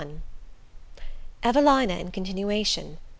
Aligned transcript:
EVELINA 1.43 1.93
IN 1.99 2.09
CONTINUATION. 2.09 2.97